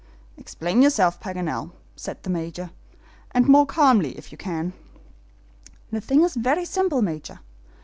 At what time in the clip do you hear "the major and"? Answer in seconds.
2.23-3.47